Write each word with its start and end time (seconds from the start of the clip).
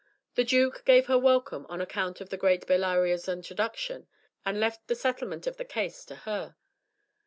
The 0.33 0.43
duke 0.43 0.83
gave 0.83 1.05
her 1.05 1.19
welcome 1.19 1.67
on 1.69 1.79
account 1.79 2.21
of 2.21 2.29
the 2.29 2.35
great 2.37 2.65
Bellario's 2.65 3.29
introduction, 3.29 4.07
and 4.43 4.59
left 4.59 4.87
the 4.87 4.95
settlement 4.95 5.45
of 5.45 5.57
the 5.57 5.63
case 5.63 6.03
to 6.05 6.15
her. 6.25 6.55